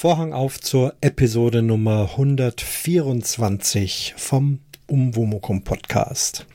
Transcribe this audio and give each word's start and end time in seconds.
Vorhang 0.00 0.32
auf 0.32 0.60
zur 0.60 0.94
Episode 1.00 1.60
Nummer 1.60 2.10
124 2.12 4.14
vom 4.16 4.60
Umwomukum 4.86 5.64
Podcast. 5.64 6.46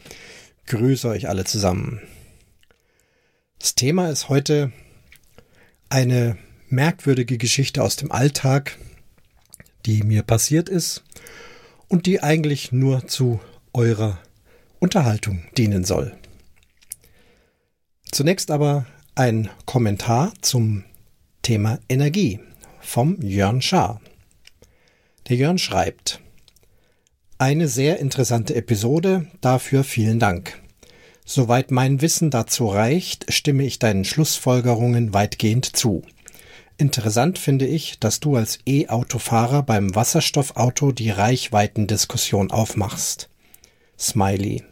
Grüße 0.67 1.09
euch 1.09 1.27
alle 1.27 1.43
zusammen. 1.43 1.99
Das 3.59 3.75
Thema 3.75 4.09
ist 4.09 4.29
heute 4.29 4.71
eine 5.89 6.37
merkwürdige 6.69 7.37
Geschichte 7.37 7.83
aus 7.83 7.97
dem 7.97 8.13
Alltag, 8.13 8.79
die 9.85 10.03
mir 10.03 10.23
passiert 10.23 10.69
ist 10.69 11.03
und 11.89 12.05
die 12.05 12.23
eigentlich 12.23 12.71
nur 12.71 13.09
zu 13.09 13.41
eurer 13.73 14.19
Unterhaltung 14.79 15.43
dienen 15.57 15.83
soll. 15.83 16.15
Zunächst 18.09 18.51
aber 18.51 18.85
ein 19.15 19.49
Kommentar 19.65 20.31
zum 20.39 20.85
Thema 21.41 21.79
Energie 21.89 22.39
vom 22.83 23.21
Jörn 23.21 23.61
Schaar. 23.61 24.01
Der 25.29 25.37
Jörn 25.37 25.57
schreibt, 25.57 26.19
eine 27.39 27.67
sehr 27.67 27.99
interessante 27.99 28.55
Episode, 28.55 29.27
dafür 29.41 29.83
vielen 29.83 30.19
Dank. 30.19 30.61
Soweit 31.25 31.71
mein 31.71 32.01
Wissen 32.01 32.29
dazu 32.29 32.67
reicht, 32.67 33.33
stimme 33.33 33.63
ich 33.63 33.79
deinen 33.79 34.05
Schlussfolgerungen 34.05 35.13
weitgehend 35.13 35.75
zu. 35.75 36.03
Interessant 36.77 37.39
finde 37.39 37.65
ich, 37.65 37.99
dass 37.99 38.19
du 38.19 38.35
als 38.35 38.59
E-Autofahrer 38.65 39.63
beim 39.63 39.95
Wasserstoffauto 39.95 40.91
die 40.91 41.09
Reichweitendiskussion 41.09 42.51
aufmachst. 42.51 43.29
Smiley. 43.97 44.63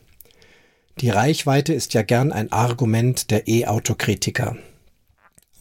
Die 0.99 1.09
Reichweite 1.09 1.73
ist 1.73 1.93
ja 1.93 2.01
gern 2.01 2.31
ein 2.31 2.51
Argument 2.51 3.31
der 3.31 3.47
E-Autokritiker. 3.47 4.57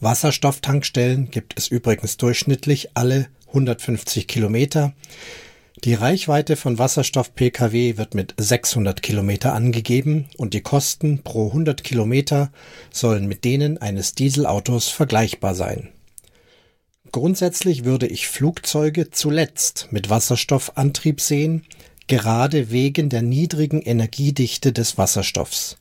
Wasserstofftankstellen 0.01 1.29
gibt 1.29 1.57
es 1.59 1.67
übrigens 1.67 2.17
durchschnittlich 2.17 2.89
alle 2.95 3.27
150 3.49 4.27
Kilometer. 4.27 4.93
Die 5.83 5.93
Reichweite 5.93 6.55
von 6.55 6.79
Wasserstoff-Pkw 6.79 7.97
wird 7.97 8.15
mit 8.15 8.33
600 8.37 9.03
Kilometer 9.03 9.53
angegeben 9.53 10.25
und 10.37 10.55
die 10.55 10.61
Kosten 10.61 11.21
pro 11.23 11.47
100 11.47 11.83
Kilometer 11.83 12.51
sollen 12.91 13.27
mit 13.27 13.45
denen 13.45 13.77
eines 13.77 14.15
Dieselautos 14.15 14.89
vergleichbar 14.89 15.53
sein. 15.53 15.89
Grundsätzlich 17.11 17.85
würde 17.85 18.07
ich 18.07 18.27
Flugzeuge 18.27 19.11
zuletzt 19.11 19.89
mit 19.91 20.09
Wasserstoffantrieb 20.09 21.21
sehen, 21.21 21.63
gerade 22.07 22.71
wegen 22.71 23.09
der 23.09 23.21
niedrigen 23.21 23.81
Energiedichte 23.81 24.73
des 24.73 24.97
Wasserstoffs. 24.97 25.77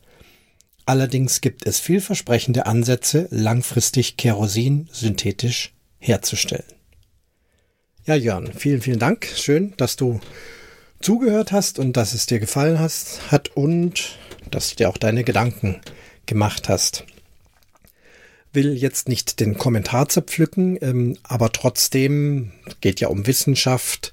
Allerdings 0.90 1.40
gibt 1.40 1.66
es 1.66 1.78
vielversprechende 1.78 2.66
Ansätze, 2.66 3.28
langfristig 3.30 4.16
Kerosin 4.16 4.88
synthetisch 4.90 5.72
herzustellen. 6.00 6.64
Ja, 8.06 8.16
Jörn, 8.16 8.50
vielen, 8.52 8.80
vielen 8.80 8.98
Dank. 8.98 9.28
Schön, 9.36 9.72
dass 9.76 9.94
du 9.94 10.18
zugehört 10.98 11.52
hast 11.52 11.78
und 11.78 11.96
dass 11.96 12.12
es 12.12 12.26
dir 12.26 12.40
gefallen 12.40 12.80
hast, 12.80 13.30
hat 13.30 13.56
und 13.56 14.18
dass 14.50 14.70
du 14.70 14.74
dir 14.74 14.88
auch 14.88 14.96
deine 14.96 15.22
Gedanken 15.22 15.80
gemacht 16.26 16.68
hast. 16.68 17.04
Will 18.52 18.76
jetzt 18.76 19.08
nicht 19.08 19.38
den 19.38 19.56
Kommentar 19.56 20.08
zerpflücken, 20.08 20.76
ähm, 20.82 21.16
aber 21.22 21.52
trotzdem 21.52 22.50
geht 22.80 22.98
ja 22.98 23.06
um 23.06 23.28
Wissenschaft. 23.28 24.10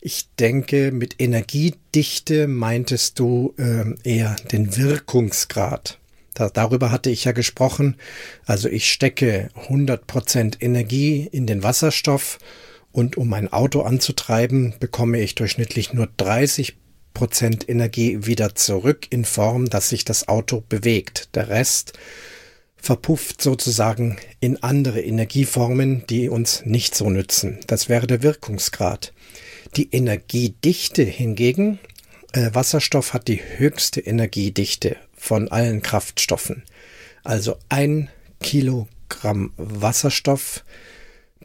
Ich 0.00 0.26
denke, 0.40 0.90
mit 0.90 1.20
Energiedichte 1.20 2.48
meintest 2.48 3.20
du 3.20 3.54
äh, 3.56 3.94
eher 4.02 4.34
den 4.50 4.76
Wirkungsgrad. 4.76 6.00
Da, 6.38 6.50
darüber 6.50 6.92
hatte 6.92 7.10
ich 7.10 7.24
ja 7.24 7.32
gesprochen. 7.32 7.96
Also 8.46 8.68
ich 8.68 8.92
stecke 8.92 9.50
100% 9.68 10.62
Energie 10.62 11.28
in 11.30 11.46
den 11.46 11.64
Wasserstoff 11.64 12.38
und 12.92 13.16
um 13.16 13.28
mein 13.28 13.52
Auto 13.52 13.82
anzutreiben, 13.82 14.74
bekomme 14.78 15.20
ich 15.20 15.34
durchschnittlich 15.34 15.92
nur 15.92 16.06
30% 16.16 16.74
Energie 17.66 18.24
wieder 18.24 18.54
zurück 18.54 19.08
in 19.10 19.24
Form, 19.24 19.68
dass 19.68 19.88
sich 19.88 20.04
das 20.04 20.28
Auto 20.28 20.62
bewegt. 20.68 21.34
Der 21.34 21.48
Rest 21.48 21.94
verpufft 22.76 23.42
sozusagen 23.42 24.16
in 24.38 24.62
andere 24.62 25.00
Energieformen, 25.00 26.04
die 26.08 26.28
uns 26.28 26.64
nicht 26.64 26.94
so 26.94 27.10
nützen. 27.10 27.58
Das 27.66 27.88
wäre 27.88 28.06
der 28.06 28.22
Wirkungsgrad. 28.22 29.12
Die 29.74 29.90
Energiedichte 29.90 31.02
hingegen, 31.02 31.80
äh, 32.32 32.50
Wasserstoff 32.52 33.12
hat 33.12 33.26
die 33.26 33.40
höchste 33.56 34.00
Energiedichte 34.00 34.96
von 35.18 35.48
allen 35.48 35.82
Kraftstoffen. 35.82 36.62
Also 37.24 37.56
ein 37.68 38.08
Kilogramm 38.40 39.52
Wasserstoff 39.56 40.64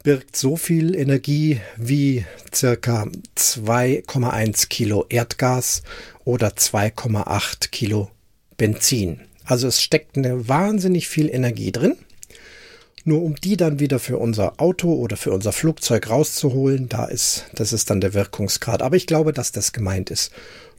birgt 0.02 0.36
so 0.36 0.56
viel 0.56 0.94
Energie 0.94 1.60
wie 1.76 2.24
circa 2.54 3.06
2,1 3.36 4.68
Kilo 4.68 5.06
Erdgas 5.08 5.82
oder 6.24 6.48
2,8 6.48 7.70
Kilo 7.70 8.10
Benzin. 8.56 9.20
Also 9.44 9.66
es 9.66 9.82
steckt 9.82 10.16
eine 10.16 10.48
wahnsinnig 10.48 11.08
viel 11.08 11.28
Energie 11.28 11.72
drin. 11.72 11.96
Nur 13.06 13.22
um 13.22 13.36
die 13.36 13.58
dann 13.58 13.80
wieder 13.80 13.98
für 13.98 14.16
unser 14.16 14.60
Auto 14.60 14.94
oder 14.94 15.18
für 15.18 15.30
unser 15.30 15.52
Flugzeug 15.52 16.08
rauszuholen, 16.08 16.88
da 16.88 17.04
ist, 17.04 17.44
das 17.54 17.74
ist 17.74 17.90
dann 17.90 18.00
der 18.00 18.14
Wirkungsgrad. 18.14 18.80
Aber 18.80 18.96
ich 18.96 19.06
glaube, 19.06 19.34
dass 19.34 19.52
das 19.52 19.72
gemeint 19.72 20.10
ist. 20.10 20.32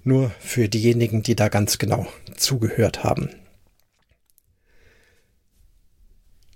Nur 0.06 0.30
für 0.40 0.70
diejenigen, 0.70 1.24
die 1.24 1.36
da 1.36 1.50
ganz 1.50 1.80
genau 1.80 2.08
zugehört 2.38 3.04
haben. 3.04 3.30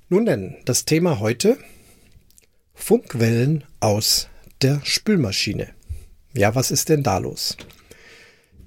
Nun 0.07 0.25
denn, 0.25 0.55
das 0.65 0.85
Thema 0.85 1.19
heute 1.19 1.57
Funkwellen 2.75 3.63
aus 3.79 4.29
der 4.61 4.81
Spülmaschine. 4.83 5.69
Ja, 6.33 6.53
was 6.53 6.69
ist 6.69 6.89
denn 6.89 7.01
da 7.01 7.17
los? 7.17 7.57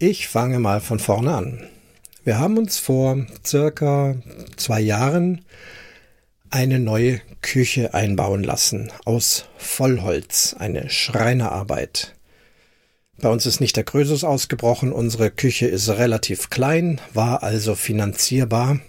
Ich 0.00 0.26
fange 0.26 0.58
mal 0.58 0.80
von 0.80 0.98
vorne 0.98 1.32
an. 1.32 1.68
Wir 2.24 2.40
haben 2.40 2.58
uns 2.58 2.80
vor 2.80 3.24
circa 3.46 4.16
zwei 4.56 4.80
Jahren 4.80 5.44
eine 6.50 6.80
neue 6.80 7.20
Küche 7.40 7.94
einbauen 7.94 8.42
lassen 8.42 8.92
aus 9.04 9.46
Vollholz, 9.56 10.56
eine 10.58 10.90
Schreinerarbeit. 10.90 12.16
Bei 13.18 13.28
uns 13.28 13.46
ist 13.46 13.60
nicht 13.60 13.76
der 13.76 13.84
Krösus 13.84 14.24
ausgebrochen, 14.24 14.92
unsere 14.92 15.30
Küche 15.30 15.66
ist 15.66 15.88
relativ 15.88 16.50
klein, 16.50 17.00
war 17.14 17.42
also 17.42 17.74
finanzierbar. 17.74 18.80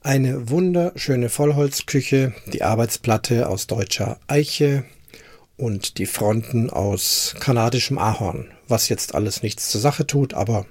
Eine 0.00 0.48
wunderschöne 0.48 1.28
Vollholzküche, 1.28 2.32
die 2.46 2.62
Arbeitsplatte 2.62 3.48
aus 3.48 3.66
deutscher 3.66 4.18
Eiche 4.28 4.84
und 5.58 5.98
die 5.98 6.06
Fronten 6.06 6.70
aus 6.70 7.34
kanadischem 7.38 7.98
Ahorn, 7.98 8.50
was 8.66 8.88
jetzt 8.88 9.14
alles 9.14 9.42
nichts 9.42 9.68
zur 9.68 9.82
Sache 9.82 10.06
tut, 10.06 10.32
aber 10.32 10.64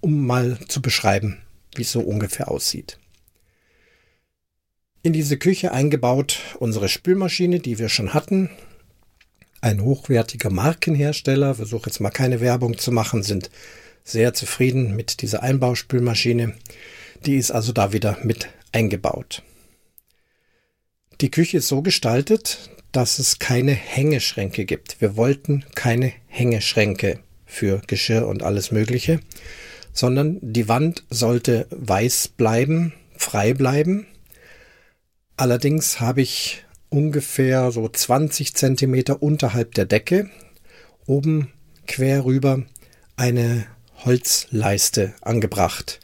um 0.00 0.26
mal 0.26 0.58
zu 0.68 0.80
beschreiben, 0.80 1.42
wie 1.74 1.82
es 1.82 1.92
so 1.92 2.00
ungefähr 2.00 2.50
aussieht. 2.50 2.98
In 5.02 5.12
diese 5.12 5.36
Küche 5.36 5.72
eingebaut 5.72 6.38
unsere 6.58 6.88
Spülmaschine, 6.88 7.60
die 7.60 7.78
wir 7.78 7.90
schon 7.90 8.14
hatten, 8.14 8.48
ein 9.66 9.82
hochwertiger 9.82 10.50
Markenhersteller, 10.50 11.56
versuche 11.56 11.90
jetzt 11.90 12.00
mal 12.00 12.10
keine 12.10 12.40
Werbung 12.40 12.78
zu 12.78 12.92
machen, 12.92 13.24
sind 13.24 13.50
sehr 14.04 14.32
zufrieden 14.32 14.94
mit 14.94 15.22
dieser 15.22 15.42
Einbauspülmaschine. 15.42 16.54
Die 17.26 17.36
ist 17.36 17.50
also 17.50 17.72
da 17.72 17.92
wieder 17.92 18.16
mit 18.22 18.48
eingebaut. 18.70 19.42
Die 21.20 21.32
Küche 21.32 21.58
ist 21.58 21.66
so 21.66 21.82
gestaltet, 21.82 22.70
dass 22.92 23.18
es 23.18 23.40
keine 23.40 23.72
Hängeschränke 23.72 24.66
gibt. 24.66 25.00
Wir 25.00 25.16
wollten 25.16 25.64
keine 25.74 26.12
Hängeschränke 26.28 27.18
für 27.44 27.82
Geschirr 27.88 28.28
und 28.28 28.44
alles 28.44 28.70
Mögliche, 28.70 29.18
sondern 29.92 30.38
die 30.42 30.68
Wand 30.68 31.04
sollte 31.10 31.66
weiß 31.70 32.28
bleiben, 32.28 32.92
frei 33.16 33.52
bleiben. 33.52 34.06
Allerdings 35.36 36.00
habe 36.00 36.22
ich 36.22 36.65
ungefähr 36.88 37.70
so 37.72 37.88
20 37.88 38.54
Zentimeter 38.54 39.22
unterhalb 39.22 39.74
der 39.74 39.86
Decke 39.86 40.30
oben 41.06 41.52
quer 41.86 42.24
rüber 42.24 42.62
eine 43.16 43.66
Holzleiste 44.04 45.14
angebracht. 45.20 46.00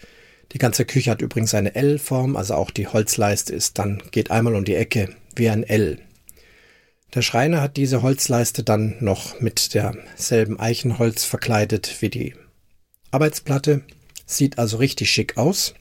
Die 0.52 0.58
ganze 0.58 0.84
Küche 0.84 1.11
hat 1.11 1.23
übrigens 1.23 1.55
eine 1.55 1.75
L-Form, 1.75 2.37
also 2.37 2.55
auch 2.55 2.70
die 2.70 2.87
Holzleiste 2.87 3.55
ist 3.55 3.79
dann, 3.79 4.02
geht 4.11 4.31
einmal 4.31 4.55
um 4.55 4.64
die 4.64 4.75
Ecke 4.75 5.08
wie 5.34 5.49
ein 5.49 5.64
L. 5.64 5.99
Der 7.14 7.23
Schreiner 7.23 7.61
hat 7.61 7.76
diese 7.76 8.02
Holzleiste 8.02 8.62
dann 8.62 8.96
noch 9.00 9.40
mit 9.40 9.75
derselben 9.75 10.58
Eichenholz 10.58 11.25
verkleidet 11.25 11.96
wie 12.00 12.08
die 12.08 12.35
Arbeitsplatte. 13.11 13.82
Sieht 14.25 14.58
also 14.58 14.78
richtig 14.78 15.11
schick 15.11 15.37
aus. 15.37 15.75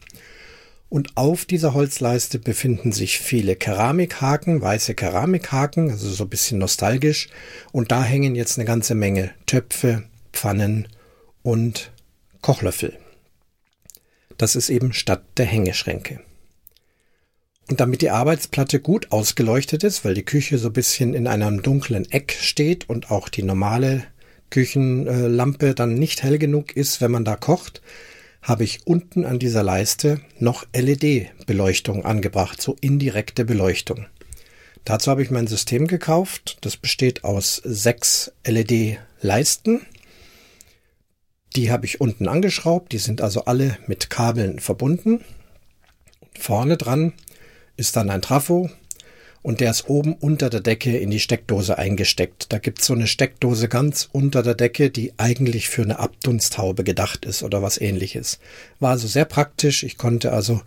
Und 0.92 1.16
auf 1.16 1.46
dieser 1.46 1.74
Holzleiste 1.74 2.38
befinden 2.38 2.92
sich 2.92 3.18
viele 3.18 3.56
Keramikhaken, 3.56 4.62
weiße 4.62 4.94
Keramikhaken, 4.94 5.90
also 5.90 6.10
so 6.10 6.26
ein 6.26 6.30
bisschen 6.30 6.58
nostalgisch. 6.58 7.30
Und 7.72 7.94
da 7.94 8.04
hängen 8.04 8.36
jetzt 8.36 8.58
eine 8.60 8.66
ganze 8.66 8.94
Menge 8.94 9.32
Töpfe, 9.46 10.04
Pfannen 10.34 10.90
und 11.44 11.94
Kochlöffel. 12.42 12.98
Das 14.38 14.58
ist 14.58 14.70
eben 14.70 14.92
statt 14.92 15.24
der 15.38 15.46
Hängeschränke. 15.46 16.20
Und 17.70 17.80
damit 17.80 18.02
die 18.02 18.10
Arbeitsplatte 18.10 18.82
gut 18.82 19.14
ausgeleuchtet 19.14 19.86
ist, 19.86 20.04
weil 20.04 20.14
die 20.14 20.26
Küche 20.26 20.58
so 20.58 20.68
ein 20.68 20.74
bisschen 20.74 21.14
in 21.14 21.26
einem 21.26 21.62
dunklen 21.62 22.12
Eck 22.12 22.36
steht 22.38 22.90
und 22.90 23.12
auch 23.12 23.30
die 23.30 23.44
normale 23.44 24.04
Küchenlampe 24.50 25.74
dann 25.74 25.94
nicht 25.94 26.22
hell 26.22 26.38
genug 26.38 26.76
ist, 26.76 27.00
wenn 27.00 27.12
man 27.12 27.24
da 27.24 27.38
kocht, 27.38 27.82
habe 28.42 28.64
ich 28.64 28.88
unten 28.88 29.26
an 29.26 29.40
dieser 29.40 29.64
Leiste 29.64 30.22
noch 30.40 30.66
LED-Beleuchtung 30.74 32.06
angebracht, 32.06 32.62
so 32.62 32.76
indirekte 32.82 33.46
Beleuchtung. 33.46 34.08
Dazu 34.84 35.12
habe 35.12 35.22
ich 35.22 35.30
mein 35.30 35.48
System 35.48 35.88
gekauft. 35.88 36.58
Das 36.62 36.76
besteht 36.76 37.24
aus 37.24 37.62
sechs 37.64 38.32
LED-Leisten. 38.46 39.82
Die 41.56 41.72
habe 41.72 41.86
ich 41.86 42.02
unten 42.02 42.28
angeschraubt. 42.28 42.92
Die 42.92 42.98
sind 42.98 43.22
also 43.22 43.46
alle 43.46 43.78
mit 43.86 44.10
Kabeln 44.10 44.60
verbunden. 44.60 45.24
Vorne 46.40 46.78
dran 46.78 47.14
ist 47.78 47.96
dann 47.96 48.10
ein 48.10 48.22
Trafo 48.22 48.72
und 49.44 49.60
der 49.60 49.72
ist 49.72 49.90
oben 49.90 50.14
unter 50.14 50.50
der 50.50 50.60
Decke 50.60 50.98
in 50.98 51.10
die 51.10 51.20
Steckdose 51.20 51.78
eingesteckt. 51.78 52.54
Da 52.54 52.60
gibt's 52.60 52.86
so 52.86 52.94
eine 52.94 53.08
Steckdose 53.08 53.68
ganz 53.68 54.08
unter 54.12 54.44
der 54.44 54.56
Decke, 54.56 54.92
die 54.92 55.14
eigentlich 55.18 55.70
für 55.70 55.82
eine 55.82 56.00
Abdunsthaube 56.00 56.84
gedacht 56.84 57.26
ist 57.26 57.42
oder 57.42 57.62
was 57.62 57.80
ähnliches. 57.80 58.40
War 58.80 58.92
also 58.92 59.08
sehr 59.08 59.26
praktisch. 59.26 59.84
Ich 59.84 59.98
konnte 59.98 60.32
also 60.32 60.62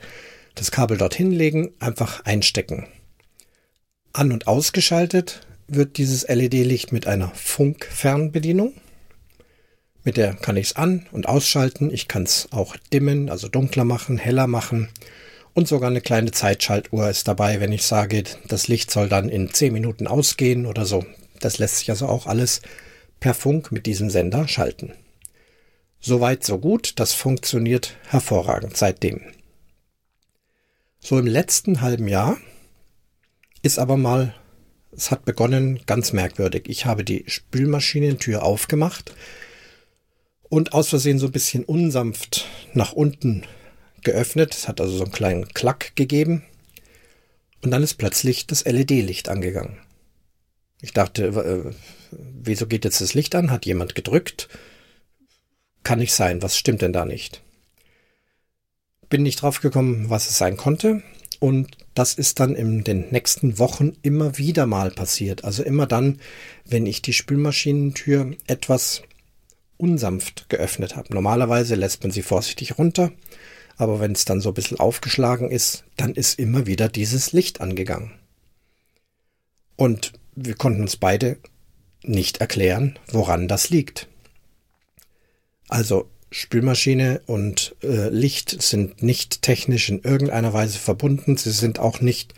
das 0.55 0.71
Kabel 0.71 0.97
dorthin 0.97 1.31
legen, 1.31 1.73
einfach 1.79 2.25
einstecken. 2.25 2.87
An- 4.13 4.33
und 4.33 4.47
ausgeschaltet 4.47 5.47
wird 5.69 5.99
dieses 5.99 6.29
LED-Licht 6.29 6.93
mit 6.93 7.07
einer 7.07 7.31
Funkfernbedienung. 7.35 8.75
Mit 10.05 10.17
der 10.17 10.35
kann 10.35 10.57
ich 10.57 10.67
es 10.69 10.77
an- 10.77 11.07
und 11.13 11.29
ausschalten. 11.29 11.91
Ich 11.93 12.09
kann 12.09 12.25
es 12.25 12.49
auch 12.51 12.77
dimmen, 12.93 13.31
also 13.31 13.49
dunkler 13.49 13.85
machen, 13.85 14.19
heller 14.19 14.47
machen. 14.47 14.89
Und 15.55 15.69
sogar 15.69 15.89
eine 15.89 16.01
kleine 16.01 16.33
Zeitschaltuhr 16.33 17.09
ist 17.09 17.29
dabei, 17.29 17.61
wenn 17.61 17.71
ich 17.71 17.85
sage, 17.85 18.25
das 18.49 18.67
Licht 18.67 18.91
soll 18.91 19.09
dann 19.09 19.29
in 19.29 19.55
10 19.55 19.73
Minuten 19.73 20.09
ausgehen 20.09 20.67
oder 20.67 20.85
so. 20.85 21.07
Das 21.39 21.59
lässt 21.59 21.79
sich 21.79 21.91
also 21.91 22.07
auch 22.07 22.27
alles 22.27 22.61
per 23.21 23.35
Funk 23.35 23.71
mit 23.71 23.87
diesem 23.87 24.11
Sender 24.11 24.49
schalten. 24.49 24.93
Soweit, 26.01 26.45
so 26.45 26.59
gut. 26.59 26.99
Das 26.99 27.13
funktioniert 27.13 27.97
hervorragend 28.09 28.77
seitdem. 28.77 29.23
So 30.99 31.19
im 31.19 31.27
letzten 31.27 31.81
halben 31.81 32.09
Jahr 32.09 32.37
ist 33.63 33.79
aber 33.79 33.97
mal, 33.97 34.35
es 34.91 35.11
hat 35.11 35.25
begonnen 35.25 35.81
ganz 35.87 36.13
merkwürdig. 36.13 36.65
Ich 36.67 36.85
habe 36.85 37.05
die 37.05 37.25
Spülmaschinentür 37.27 38.43
aufgemacht 38.43 39.15
und 40.43 40.73
aus 40.73 40.89
Versehen 40.89 41.19
so 41.19 41.27
ein 41.27 41.33
bisschen 41.33 41.65
unsanft 41.65 42.47
nach 42.75 42.93
unten 42.93 43.45
geöffnet. 44.05 44.55
Es 44.55 44.69
hat 44.69 44.81
also 44.81 44.97
so 44.97 45.05
einen 45.05 45.13
kleinen 45.13 45.49
Klack 45.49 45.97
gegeben. 45.97 46.45
Und 47.63 47.71
dann 47.71 47.83
ist 47.83 47.95
plötzlich 47.95 48.47
das 48.47 48.65
LED-Licht 48.65 49.29
angegangen. 49.29 49.79
Ich 50.83 50.93
dachte, 50.93 51.25
äh, 51.25 51.73
wieso 52.11 52.67
geht 52.67 52.85
jetzt 52.85 53.01
das 53.01 53.15
Licht 53.15 53.35
an? 53.35 53.51
Hat 53.51 53.65
jemand 53.65 53.95
gedrückt? 53.95 54.49
Kann 55.83 55.99
nicht 55.99 56.13
sein. 56.13 56.43
Was 56.43 56.59
stimmt 56.59 56.83
denn 56.83 56.93
da 56.93 57.07
nicht? 57.07 57.43
Bin 59.09 59.23
nicht 59.23 59.41
drauf 59.41 59.61
gekommen, 59.61 60.11
was 60.11 60.29
es 60.29 60.37
sein 60.37 60.57
konnte. 60.59 61.03
Und 61.41 61.77
das 61.95 62.15
ist 62.15 62.41
dann 62.41 62.55
in 62.55 62.85
den 62.85 63.11
nächsten 63.11 63.59
Wochen 63.59 63.97
immer 64.03 64.37
wieder 64.39 64.67
mal 64.67 64.91
passiert. 64.91 65.45
Also 65.45 65.63
immer 65.63 65.87
dann, 65.87 66.21
wenn 66.67 66.87
ich 66.87 67.03
die 67.03 67.13
Spülmaschinentür 67.13 68.33
etwas 68.47 69.03
unsanft 69.77 70.49
geöffnet 70.49 70.97
habe. 70.97 71.13
Normalerweise 71.15 71.75
lässt 71.75 72.03
man 72.03 72.13
sie 72.13 72.23
vorsichtig 72.23 72.79
runter 72.79 73.13
aber 73.77 74.01
wenn 74.01 74.13
es 74.13 74.25
dann 74.25 74.41
so 74.41 74.51
ein 74.51 74.55
bisschen 74.55 74.79
aufgeschlagen 74.79 75.51
ist, 75.51 75.85
dann 75.97 76.15
ist 76.15 76.39
immer 76.39 76.67
wieder 76.67 76.89
dieses 76.89 77.33
Licht 77.33 77.61
angegangen. 77.61 78.13
Und 79.77 80.13
wir 80.35 80.55
konnten 80.55 80.83
uns 80.83 80.97
beide 80.97 81.39
nicht 82.03 82.39
erklären, 82.39 82.99
woran 83.11 83.49
das 83.49 83.71
liegt. 83.71 84.09
Also 85.69 86.09
Spülmaschine 86.31 87.23
und 87.27 87.77
äh, 87.83 88.09
Licht 88.09 88.61
sind 88.63 89.03
nicht 89.03 89.43
technisch 89.43 89.89
in 89.89 90.03
irgendeiner 90.03 90.53
Weise 90.53 90.79
verbunden. 90.79 91.37
Sie 91.37 91.53
sind 91.53 91.79
auch 91.79 92.01
nicht 92.01 92.35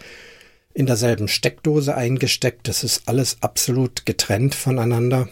in 0.74 0.86
derselben 0.86 1.28
Steckdose 1.28 1.94
eingesteckt. 1.94 2.68
Das 2.68 2.84
ist 2.84 3.08
alles 3.08 3.38
absolut 3.40 4.04
getrennt 4.04 4.54
voneinander. 4.54 5.28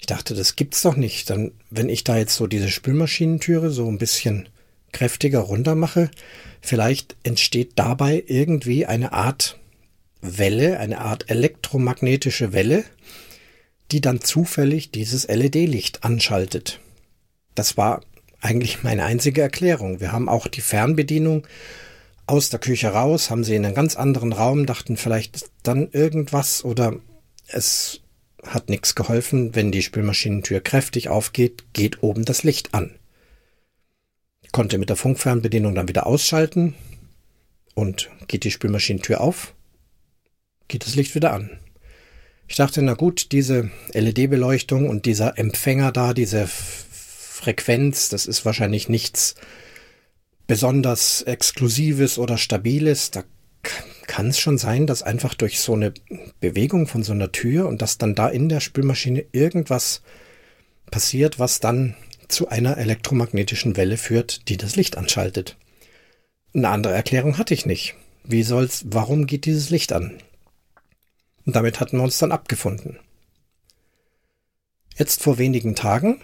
Ich 0.00 0.06
dachte, 0.06 0.34
das 0.34 0.56
gibt's 0.56 0.82
doch 0.82 0.96
nicht. 0.96 1.28
Dann, 1.28 1.52
wenn 1.68 1.90
ich 1.90 2.04
da 2.04 2.16
jetzt 2.16 2.36
so 2.36 2.46
diese 2.46 2.70
Spülmaschinentüre 2.70 3.70
so 3.70 3.86
ein 3.88 3.98
bisschen 3.98 4.48
kräftiger 4.92 5.40
runter 5.40 5.74
mache, 5.74 6.10
vielleicht 6.60 7.16
entsteht 7.22 7.72
dabei 7.76 8.22
irgendwie 8.26 8.86
eine 8.86 9.12
Art 9.12 9.58
Welle, 10.20 10.78
eine 10.80 11.00
Art 11.00 11.30
elektromagnetische 11.30 12.52
Welle, 12.52 12.84
die 13.90 14.00
dann 14.00 14.20
zufällig 14.20 14.90
dieses 14.90 15.26
LED-Licht 15.28 16.04
anschaltet. 16.04 16.80
Das 17.54 17.76
war 17.76 18.02
eigentlich 18.40 18.82
meine 18.82 19.04
einzige 19.04 19.42
Erklärung. 19.42 20.00
Wir 20.00 20.12
haben 20.12 20.28
auch 20.28 20.46
die 20.46 20.60
Fernbedienung 20.60 21.46
aus 22.26 22.50
der 22.50 22.60
Küche 22.60 22.88
raus, 22.88 23.30
haben 23.30 23.44
sie 23.44 23.54
in 23.54 23.64
einen 23.64 23.74
ganz 23.74 23.96
anderen 23.96 24.32
Raum, 24.32 24.66
dachten 24.66 24.96
vielleicht 24.96 25.46
dann 25.62 25.88
irgendwas 25.92 26.64
oder 26.64 26.96
es 27.46 28.00
hat 28.46 28.68
nichts 28.68 28.94
geholfen. 28.94 29.54
Wenn 29.54 29.72
die 29.72 29.82
Spülmaschinentür 29.82 30.60
kräftig 30.60 31.08
aufgeht, 31.08 31.64
geht 31.72 32.02
oben 32.02 32.24
das 32.24 32.42
Licht 32.42 32.74
an 32.74 32.98
konnte 34.52 34.78
mit 34.78 34.88
der 34.88 34.96
Funkfernbedienung 34.96 35.74
dann 35.74 35.88
wieder 35.88 36.06
ausschalten 36.06 36.74
und 37.74 38.10
geht 38.26 38.44
die 38.44 38.50
Spülmaschinentür 38.50 39.20
auf, 39.20 39.54
geht 40.68 40.84
das 40.84 40.94
Licht 40.94 41.14
wieder 41.14 41.32
an. 41.32 41.58
Ich 42.48 42.56
dachte, 42.56 42.80
na 42.82 42.94
gut, 42.94 43.32
diese 43.32 43.70
LED-Beleuchtung 43.92 44.88
und 44.88 45.04
dieser 45.04 45.38
Empfänger 45.38 45.92
da, 45.92 46.14
diese 46.14 46.48
Frequenz, 46.48 48.08
das 48.08 48.26
ist 48.26 48.44
wahrscheinlich 48.44 48.88
nichts 48.88 49.34
besonders 50.46 51.22
Exklusives 51.22 52.18
oder 52.18 52.38
Stabiles. 52.38 53.10
Da 53.10 53.22
kann 54.06 54.28
es 54.28 54.38
schon 54.38 54.58
sein, 54.58 54.86
dass 54.86 55.02
einfach 55.02 55.34
durch 55.34 55.60
so 55.60 55.74
eine 55.74 55.92
Bewegung 56.40 56.86
von 56.86 57.02
so 57.02 57.12
einer 57.12 57.30
Tür 57.30 57.68
und 57.68 57.82
dass 57.82 57.98
dann 57.98 58.14
da 58.14 58.28
in 58.28 58.48
der 58.48 58.60
Spülmaschine 58.60 59.26
irgendwas 59.32 60.02
passiert, 60.90 61.38
was 61.38 61.60
dann 61.60 61.94
zu 62.28 62.48
einer 62.48 62.76
elektromagnetischen 62.76 63.76
Welle 63.76 63.96
führt, 63.96 64.48
die 64.48 64.56
das 64.56 64.76
Licht 64.76 64.96
anschaltet. 64.96 65.56
Eine 66.54 66.68
andere 66.68 66.94
Erklärung 66.94 67.38
hatte 67.38 67.54
ich 67.54 67.66
nicht. 67.66 67.94
Wie 68.24 68.42
soll's, 68.42 68.84
warum 68.86 69.26
geht 69.26 69.46
dieses 69.46 69.70
Licht 69.70 69.92
an? 69.92 70.18
Und 71.46 71.56
damit 71.56 71.80
hatten 71.80 71.96
wir 71.96 72.04
uns 72.04 72.18
dann 72.18 72.32
abgefunden. 72.32 72.98
Jetzt 74.96 75.22
vor 75.22 75.38
wenigen 75.38 75.74
Tagen 75.74 76.20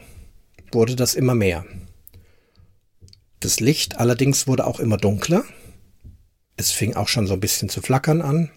wurde 0.72 0.96
das 0.96 1.14
immer 1.14 1.34
mehr. 1.34 1.64
Das 3.40 3.60
Licht 3.60 3.98
allerdings 3.98 4.46
wurde 4.46 4.66
auch 4.66 4.80
immer 4.80 4.96
dunkler. 4.96 5.44
Es 6.56 6.72
fing 6.72 6.94
auch 6.94 7.08
schon 7.08 7.26
so 7.26 7.34
ein 7.34 7.40
bisschen 7.40 7.68
zu 7.68 7.80
flackern 7.80 8.20
an. 8.20 8.50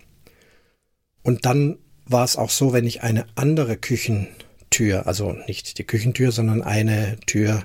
Und 1.24 1.46
dann 1.46 1.78
war 2.06 2.24
es 2.24 2.36
auch 2.36 2.50
so, 2.50 2.74
wenn 2.74 2.88
ich 2.88 3.02
eine 3.02 3.28
andere 3.36 3.78
Küchen 3.78 4.28
Tür, 4.78 5.08
also 5.08 5.32
nicht 5.48 5.80
die 5.80 5.86
Küchentür, 5.86 6.32
sondern 6.32 6.62
eine 6.62 7.18
Tür, 7.26 7.64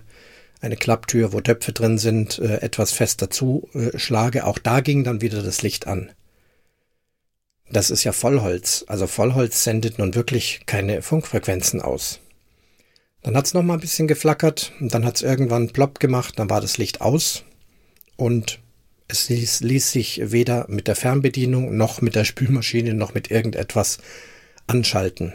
eine 0.62 0.76
Klapptür, 0.76 1.34
wo 1.34 1.42
Töpfe 1.42 1.72
drin 1.72 1.98
sind, 1.98 2.38
äh, 2.38 2.62
etwas 2.62 2.90
fester 2.92 3.28
zuschlage. 3.28 4.46
Auch 4.46 4.58
da 4.58 4.80
ging 4.80 5.04
dann 5.04 5.20
wieder 5.20 5.42
das 5.42 5.60
Licht 5.60 5.86
an. 5.86 6.10
Das 7.70 7.90
ist 7.90 8.04
ja 8.04 8.12
Vollholz. 8.12 8.86
Also 8.88 9.06
Vollholz 9.06 9.62
sendet 9.62 9.98
nun 9.98 10.14
wirklich 10.14 10.62
keine 10.64 11.02
Funkfrequenzen 11.02 11.82
aus. 11.82 12.20
Dann 13.20 13.36
hat's 13.36 13.52
noch 13.52 13.62
mal 13.62 13.74
ein 13.74 13.80
bisschen 13.80 14.08
geflackert 14.08 14.72
und 14.80 14.94
dann 14.94 15.04
hat's 15.04 15.20
irgendwann 15.20 15.68
plopp 15.68 16.00
gemacht, 16.00 16.38
dann 16.38 16.48
war 16.48 16.62
das 16.62 16.78
Licht 16.78 17.02
aus 17.02 17.44
und 18.16 18.58
es 19.06 19.28
ließ, 19.28 19.60
ließ 19.60 19.92
sich 19.92 20.32
weder 20.32 20.64
mit 20.68 20.88
der 20.88 20.96
Fernbedienung 20.96 21.76
noch 21.76 22.00
mit 22.00 22.14
der 22.14 22.24
Spülmaschine 22.24 22.94
noch 22.94 23.12
mit 23.12 23.30
irgendetwas 23.30 23.98
anschalten. 24.66 25.34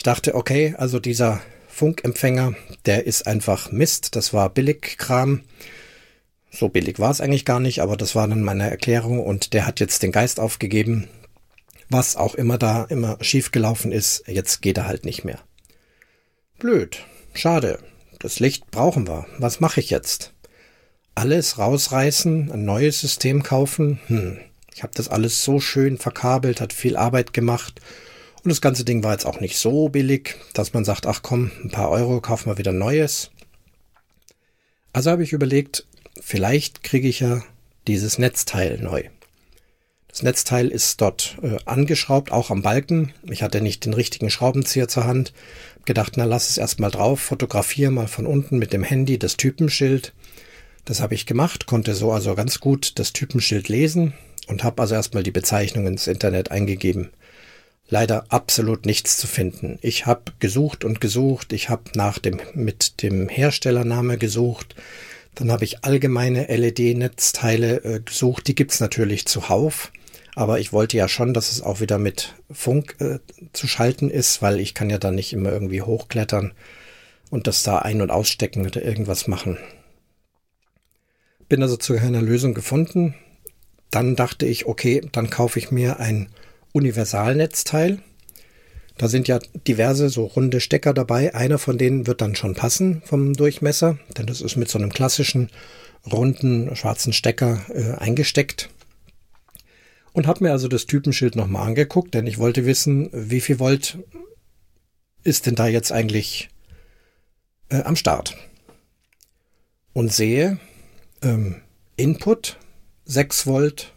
Ich 0.00 0.04
dachte, 0.04 0.34
okay, 0.34 0.74
also 0.78 0.98
dieser 0.98 1.42
Funkempfänger, 1.68 2.54
der 2.86 3.06
ist 3.06 3.26
einfach 3.26 3.70
Mist. 3.70 4.16
Das 4.16 4.32
war 4.32 4.48
Billigkram. 4.48 5.42
So 6.50 6.70
billig 6.70 6.98
war 6.98 7.10
es 7.10 7.20
eigentlich 7.20 7.44
gar 7.44 7.60
nicht, 7.60 7.82
aber 7.82 7.98
das 7.98 8.14
war 8.14 8.26
dann 8.26 8.42
meine 8.42 8.70
Erklärung 8.70 9.20
und 9.20 9.52
der 9.52 9.66
hat 9.66 9.78
jetzt 9.78 10.02
den 10.02 10.10
Geist 10.10 10.40
aufgegeben. 10.40 11.06
Was 11.90 12.16
auch 12.16 12.34
immer 12.34 12.56
da 12.56 12.84
immer 12.84 13.18
schiefgelaufen 13.20 13.92
ist, 13.92 14.24
jetzt 14.26 14.62
geht 14.62 14.78
er 14.78 14.86
halt 14.86 15.04
nicht 15.04 15.24
mehr. 15.24 15.40
Blöd. 16.58 17.04
Schade. 17.34 17.78
Das 18.20 18.40
Licht 18.40 18.70
brauchen 18.70 19.06
wir. 19.06 19.26
Was 19.36 19.60
mache 19.60 19.80
ich 19.80 19.90
jetzt? 19.90 20.32
Alles 21.14 21.58
rausreißen, 21.58 22.50
ein 22.50 22.64
neues 22.64 23.02
System 23.02 23.42
kaufen? 23.42 24.00
Hm. 24.06 24.38
Ich 24.74 24.82
habe 24.82 24.94
das 24.94 25.08
alles 25.08 25.44
so 25.44 25.60
schön 25.60 25.98
verkabelt, 25.98 26.62
hat 26.62 26.72
viel 26.72 26.96
Arbeit 26.96 27.34
gemacht 27.34 27.82
und 28.42 28.48
das 28.48 28.60
ganze 28.60 28.84
Ding 28.84 29.02
war 29.02 29.12
jetzt 29.12 29.26
auch 29.26 29.40
nicht 29.40 29.58
so 29.58 29.88
billig, 29.88 30.36
dass 30.54 30.72
man 30.72 30.84
sagt, 30.84 31.06
ach 31.06 31.22
komm, 31.22 31.50
ein 31.62 31.70
paar 31.70 31.90
Euro, 31.90 32.20
kaufen 32.20 32.50
wir 32.50 32.58
wieder 32.58 32.72
Neues. 32.72 33.30
Also 34.92 35.10
habe 35.10 35.22
ich 35.22 35.32
überlegt, 35.32 35.86
vielleicht 36.20 36.82
kriege 36.82 37.08
ich 37.08 37.20
ja 37.20 37.42
dieses 37.86 38.18
Netzteil 38.18 38.78
neu. 38.78 39.04
Das 40.08 40.22
Netzteil 40.22 40.68
ist 40.68 41.00
dort 41.00 41.38
äh, 41.42 41.58
angeschraubt, 41.66 42.32
auch 42.32 42.50
am 42.50 42.62
Balken. 42.62 43.12
Ich 43.30 43.42
hatte 43.42 43.60
nicht 43.60 43.84
den 43.84 43.94
richtigen 43.94 44.28
Schraubenzieher 44.28 44.88
zur 44.88 45.04
Hand. 45.04 45.32
Gedacht, 45.84 46.14
na 46.16 46.24
lass 46.24 46.50
es 46.50 46.58
erstmal 46.58 46.90
drauf, 46.90 47.20
fotografiere 47.20 47.92
mal 47.92 48.08
von 48.08 48.26
unten 48.26 48.58
mit 48.58 48.72
dem 48.72 48.82
Handy 48.82 49.18
das 49.18 49.36
Typenschild. 49.36 50.12
Das 50.84 51.00
habe 51.00 51.14
ich 51.14 51.26
gemacht, 51.26 51.66
konnte 51.66 51.94
so 51.94 52.10
also 52.10 52.34
ganz 52.34 52.58
gut 52.58 52.98
das 52.98 53.12
Typenschild 53.12 53.68
lesen 53.68 54.14
und 54.48 54.64
habe 54.64 54.82
also 54.82 54.96
erstmal 54.96 55.22
die 55.22 55.30
Bezeichnung 55.30 55.86
ins 55.86 56.08
Internet 56.08 56.50
eingegeben. 56.50 57.10
Leider 57.92 58.24
absolut 58.28 58.86
nichts 58.86 59.16
zu 59.16 59.26
finden. 59.26 59.78
Ich 59.82 60.06
habe 60.06 60.32
gesucht 60.38 60.84
und 60.84 61.00
gesucht, 61.00 61.52
ich 61.52 61.68
habe 61.68 61.82
nach 61.94 62.20
dem 62.20 62.40
mit 62.54 63.02
dem 63.02 63.28
Herstellername 63.28 64.16
gesucht, 64.16 64.76
dann 65.34 65.50
habe 65.50 65.64
ich 65.64 65.84
allgemeine 65.84 66.46
LED-Netzteile 66.46 67.84
äh, 67.84 68.00
gesucht, 68.00 68.46
die 68.46 68.54
gibt's 68.54 68.78
natürlich 68.78 69.26
zuhauf. 69.26 69.90
Aber 70.36 70.60
ich 70.60 70.72
wollte 70.72 70.96
ja 70.96 71.08
schon, 71.08 71.34
dass 71.34 71.50
es 71.50 71.62
auch 71.62 71.80
wieder 71.80 71.98
mit 71.98 72.34
Funk 72.50 72.94
äh, 73.00 73.18
zu 73.52 73.66
schalten 73.66 74.08
ist, 74.08 74.40
weil 74.40 74.60
ich 74.60 74.74
kann 74.74 74.88
ja 74.88 74.98
da 74.98 75.10
nicht 75.10 75.32
immer 75.32 75.50
irgendwie 75.50 75.82
hochklettern 75.82 76.52
und 77.30 77.48
das 77.48 77.64
da 77.64 77.80
ein- 77.80 78.02
und 78.02 78.12
ausstecken 78.12 78.64
oder 78.66 78.82
irgendwas 78.82 79.26
machen. 79.26 79.58
Bin 81.48 81.62
also 81.62 81.76
zu 81.76 81.96
keiner 81.96 82.22
Lösung 82.22 82.54
gefunden. 82.54 83.16
Dann 83.90 84.14
dachte 84.14 84.46
ich, 84.46 84.66
okay, 84.66 85.02
dann 85.10 85.30
kaufe 85.30 85.58
ich 85.58 85.72
mir 85.72 85.98
ein 85.98 86.28
Universalnetzteil. 86.72 88.00
Da 88.98 89.08
sind 89.08 89.28
ja 89.28 89.38
diverse 89.66 90.10
so 90.10 90.26
runde 90.26 90.60
Stecker 90.60 90.92
dabei. 90.92 91.34
Einer 91.34 91.58
von 91.58 91.78
denen 91.78 92.06
wird 92.06 92.20
dann 92.20 92.36
schon 92.36 92.54
passen 92.54 93.02
vom 93.04 93.32
Durchmesser, 93.34 93.98
denn 94.18 94.26
das 94.26 94.40
ist 94.40 94.56
mit 94.56 94.68
so 94.68 94.78
einem 94.78 94.92
klassischen 94.92 95.50
runden 96.10 96.74
schwarzen 96.76 97.12
Stecker 97.12 97.62
äh, 97.70 97.94
eingesteckt. 97.96 98.68
Und 100.12 100.26
habe 100.26 100.44
mir 100.44 100.52
also 100.52 100.68
das 100.68 100.86
Typenschild 100.86 101.36
nochmal 101.36 101.66
angeguckt, 101.66 102.14
denn 102.14 102.26
ich 102.26 102.38
wollte 102.38 102.66
wissen, 102.66 103.08
wie 103.12 103.40
viel 103.40 103.58
Volt 103.58 103.98
ist 105.22 105.46
denn 105.46 105.54
da 105.54 105.66
jetzt 105.66 105.92
eigentlich 105.92 106.50
äh, 107.70 107.82
am 107.82 107.96
Start. 107.96 108.36
Und 109.92 110.12
sehe 110.12 110.58
ähm, 111.22 111.62
Input 111.96 112.58
6 113.04 113.46
Volt, 113.46 113.92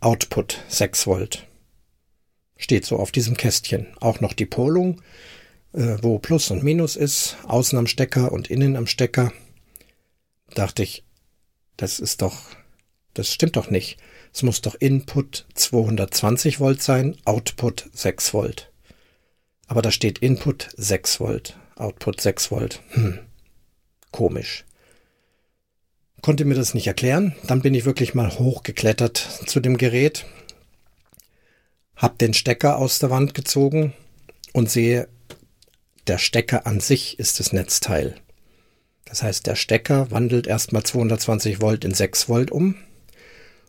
Output 0.00 0.62
6 0.68 1.06
Volt. 1.06 1.46
Steht 2.56 2.84
so 2.84 2.98
auf 2.98 3.12
diesem 3.12 3.36
Kästchen. 3.36 3.86
Auch 4.00 4.20
noch 4.20 4.32
die 4.32 4.46
Polung, 4.46 5.02
äh, 5.72 5.96
wo 6.02 6.18
Plus 6.18 6.50
und 6.50 6.62
Minus 6.62 6.96
ist, 6.96 7.36
außen 7.44 7.78
am 7.78 7.86
Stecker 7.86 8.32
und 8.32 8.50
innen 8.50 8.76
am 8.76 8.86
Stecker. 8.86 9.32
Dachte 10.54 10.82
ich, 10.82 11.04
das 11.76 11.98
ist 11.98 12.22
doch, 12.22 12.36
das 13.14 13.32
stimmt 13.32 13.56
doch 13.56 13.70
nicht. 13.70 13.98
Es 14.32 14.42
muss 14.42 14.60
doch 14.60 14.74
Input 14.74 15.46
220 15.54 16.60
Volt 16.60 16.82
sein, 16.82 17.16
Output 17.24 17.90
6 17.92 18.34
Volt. 18.34 18.72
Aber 19.66 19.82
da 19.82 19.90
steht 19.90 20.18
Input 20.18 20.70
6 20.76 21.20
Volt, 21.20 21.56
Output 21.76 22.20
6 22.20 22.50
Volt. 22.50 22.82
Hm. 22.90 23.18
Komisch. 24.10 24.64
Konnte 26.20 26.44
mir 26.44 26.54
das 26.54 26.74
nicht 26.74 26.86
erklären. 26.86 27.34
Dann 27.46 27.60
bin 27.60 27.74
ich 27.74 27.84
wirklich 27.84 28.14
mal 28.14 28.30
hochgeklettert 28.38 29.16
zu 29.46 29.60
dem 29.60 29.76
Gerät, 29.76 30.24
hab 31.96 32.18
den 32.18 32.34
Stecker 32.34 32.78
aus 32.78 32.98
der 32.98 33.10
Wand 33.10 33.34
gezogen 33.34 33.92
und 34.52 34.70
sehe, 34.70 35.08
der 36.06 36.18
Stecker 36.18 36.66
an 36.66 36.80
sich 36.80 37.18
ist 37.18 37.40
das 37.40 37.52
Netzteil. 37.52 38.16
Das 39.04 39.22
heißt, 39.22 39.46
der 39.46 39.54
Stecker 39.54 40.10
wandelt 40.10 40.46
erstmal 40.46 40.82
220 40.82 41.60
Volt 41.60 41.84
in 41.84 41.94
6 41.94 42.28
Volt 42.28 42.50
um 42.50 42.76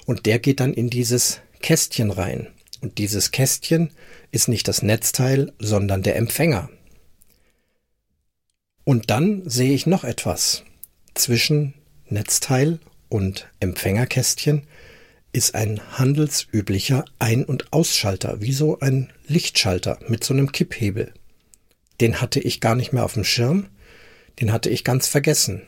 und 0.06 0.26
der 0.26 0.40
geht 0.40 0.60
dann 0.60 0.74
in 0.74 0.90
dieses 0.90 1.40
Kästchen 1.62 2.12
rein. 2.12 2.48
Und 2.82 2.98
dieses 2.98 3.32
Kästchen 3.32 3.92
ist 4.32 4.48
nicht 4.48 4.68
das 4.68 4.82
Netzteil, 4.82 5.54
sondern 5.60 6.04
der 6.04 6.16
Empfänger. 6.18 6.70
Und 8.84 9.10
dann 9.10 9.50
sehe 9.50 9.74
ich 9.74 9.88
noch 9.88 10.04
etwas. 10.04 10.64
Zwischen 11.16 11.74
Netzteil 12.08 12.80
und 13.10 13.50
Empfängerkästchen 13.60 14.68
ist 15.36 15.54
ein 15.54 15.82
handelsüblicher 15.98 17.04
Ein- 17.20 17.44
und 17.44 17.74
Ausschalter, 17.74 18.40
wie 18.40 18.54
so 18.54 18.80
ein 18.80 19.12
Lichtschalter 19.28 20.00
mit 20.08 20.24
so 20.24 20.34
einem 20.34 20.54
Kipphebel. 20.54 21.14
Den 22.00 22.22
hatte 22.22 22.40
ich 22.40 22.62
gar 22.62 22.74
nicht 22.74 22.94
mehr 22.94 23.04
auf 23.04 23.16
dem 23.16 23.26
Schirm, 23.26 23.68
den 24.40 24.54
hatte 24.54 24.70
ich 24.70 24.86
ganz 24.86 25.10
vergessen. 25.10 25.64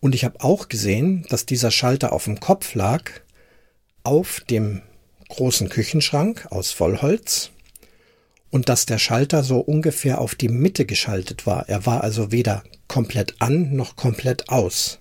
Und 0.00 0.16
ich 0.16 0.24
habe 0.24 0.42
auch 0.42 0.68
gesehen, 0.68 1.24
dass 1.28 1.46
dieser 1.46 1.70
Schalter 1.70 2.12
auf 2.12 2.24
dem 2.24 2.40
Kopf 2.40 2.74
lag, 2.74 3.04
auf 4.02 4.40
dem 4.50 4.82
großen 5.28 5.68
Küchenschrank 5.68 6.48
aus 6.50 6.72
Vollholz 6.72 7.50
und 8.50 8.68
dass 8.68 8.84
der 8.84 8.98
Schalter 8.98 9.44
so 9.44 9.60
ungefähr 9.60 10.20
auf 10.20 10.34
die 10.34 10.48
Mitte 10.48 10.86
geschaltet 10.86 11.46
war. 11.46 11.68
Er 11.68 11.86
war 11.86 12.02
also 12.02 12.32
weder 12.32 12.64
komplett 12.88 13.36
an 13.38 13.76
noch 13.76 13.94
komplett 13.94 14.48
aus. 14.48 14.98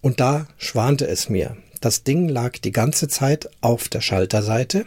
Und 0.00 0.20
da 0.20 0.48
schwante 0.56 1.06
es 1.06 1.28
mir, 1.28 1.58
das 1.80 2.04
Ding 2.04 2.28
lag 2.28 2.58
die 2.58 2.72
ganze 2.72 3.08
Zeit 3.08 3.48
auf 3.60 3.88
der 3.88 4.00
Schalterseite 4.00 4.86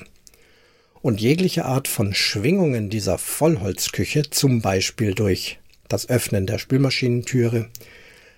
und 1.01 1.19
jegliche 1.19 1.65
Art 1.65 1.88
von 1.88 2.13
Schwingungen 2.13 2.89
dieser 2.89 3.17
Vollholzküche, 3.17 4.29
zum 4.29 4.62
Beispiel 4.62 5.13
durch 5.13 5.60
das 5.88 6.10
Öffnen 6.10 6.45
der 6.45 6.57
Spülmaschinentüre, 6.57 7.69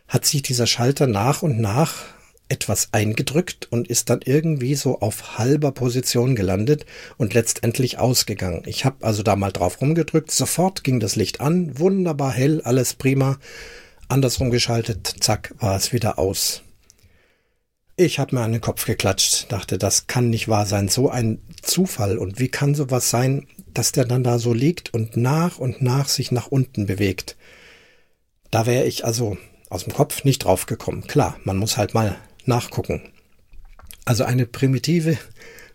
hat 0.07 0.25
sich 0.25 0.41
dieser 0.41 0.67
Schalter 0.67 1.07
nach 1.07 1.43
und 1.43 1.59
nach 1.59 2.05
etwas 2.49 2.89
eingedrückt 2.91 3.67
und 3.71 3.87
ist 3.87 4.09
dann 4.09 4.19
irgendwie 4.23 4.75
so 4.75 4.99
auf 4.99 5.37
halber 5.37 5.71
Position 5.71 6.35
gelandet 6.35 6.85
und 7.17 7.33
letztendlich 7.33 7.97
ausgegangen. 7.99 8.63
Ich 8.65 8.85
habe 8.85 9.05
also 9.05 9.23
da 9.23 9.35
mal 9.35 9.51
drauf 9.51 9.81
rumgedrückt, 9.81 10.31
sofort 10.31 10.83
ging 10.83 10.99
das 10.99 11.15
Licht 11.15 11.41
an, 11.41 11.79
wunderbar 11.79 12.31
hell, 12.31 12.61
alles 12.61 12.93
prima, 12.93 13.39
andersrum 14.07 14.51
geschaltet, 14.51 15.15
zack, 15.19 15.55
war 15.59 15.75
es 15.75 15.93
wieder 15.93 16.19
aus. 16.19 16.63
Ich 17.95 18.17
habe 18.17 18.35
mir 18.35 18.41
an 18.41 18.51
den 18.51 18.61
Kopf 18.61 18.85
geklatscht, 18.85 19.51
dachte, 19.51 19.77
das 19.77 20.07
kann 20.07 20.31
nicht 20.31 20.47
wahr 20.47 20.65
sein, 20.65 20.87
so 20.87 21.11
ein 21.11 21.39
Zufall. 21.61 22.17
Und 22.17 22.39
wie 22.39 22.47
kann 22.47 22.73
sowas 22.73 23.11
sein, 23.11 23.45
dass 23.71 23.91
der 23.91 24.05
dann 24.05 24.23
da 24.23 24.39
so 24.39 24.51
liegt 24.51 24.93
und 24.95 25.15
nach 25.15 25.59
und 25.59 25.83
nach 25.83 26.07
sich 26.09 26.31
nach 26.31 26.47
unten 26.47 26.87
bewegt? 26.87 27.37
Da 28.49 28.65
wäre 28.65 28.85
ich 28.85 29.05
also 29.05 29.37
aus 29.69 29.83
dem 29.83 29.93
Kopf 29.93 30.23
nicht 30.23 30.45
drauf 30.45 30.65
gekommen. 30.65 31.05
Klar, 31.05 31.37
man 31.43 31.57
muss 31.57 31.77
halt 31.77 31.93
mal 31.93 32.17
nachgucken. 32.45 33.11
Also 34.05 34.23
eine 34.23 34.47
primitive, 34.47 35.19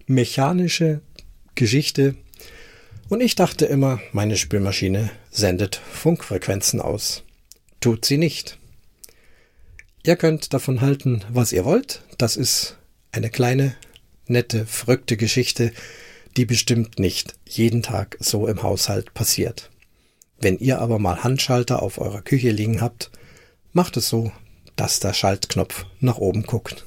mechanische 0.06 1.02
Geschichte. 1.54 2.16
Und 3.08 3.20
ich 3.20 3.37
dachte 3.37 3.66
immer, 3.66 4.00
meine 4.12 4.37
Spülmaschine 4.37 5.10
sendet 5.30 5.76
Funkfrequenzen 5.92 6.80
aus. 6.80 7.22
Tut 7.80 8.04
sie 8.04 8.18
nicht. 8.18 8.58
Ihr 10.09 10.17
könnt 10.17 10.55
davon 10.55 10.81
halten, 10.81 11.23
was 11.29 11.53
ihr 11.53 11.67
wollt. 11.67 12.00
Das 12.17 12.37
ist 12.37 12.79
eine 13.12 13.29
kleine, 13.29 13.75
nette, 14.27 14.65
verrückte 14.65 15.19
Geschichte, 15.19 15.71
die 16.38 16.47
bestimmt 16.47 16.99
nicht 16.99 17.35
jeden 17.45 17.83
Tag 17.83 18.17
so 18.19 18.47
im 18.47 18.62
Haushalt 18.62 19.12
passiert. 19.12 19.69
Wenn 20.41 20.59
ihr 20.61 20.79
aber 20.79 20.99
mal 20.99 21.25
Handschalter 21.25 21.83
auf 21.83 21.99
eurer 21.99 22.23
Küche 22.23 22.50
liegen 22.53 22.81
habt, 22.81 23.11
macht 23.75 23.99
es 23.99 24.09
so, 24.09 24.33
dass 24.77 24.99
der 24.99 25.12
Schaltknopf 25.12 25.85
nach 26.00 26.17
oben 26.17 26.45
guckt. 26.45 26.87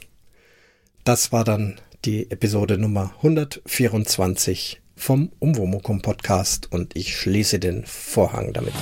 Das 1.03 1.31
war 1.31 1.43
dann 1.43 1.79
die 2.05 2.31
Episode 2.31 2.79
Nummer 2.79 3.13
124 3.17 4.81
vom 4.95 5.31
Umwomukum 5.37 6.01
Podcast 6.01 6.71
und 6.71 6.95
ich 6.95 7.15
schließe 7.15 7.59
den 7.59 7.85
Vorhang 7.85 8.51
damit. 8.51 8.73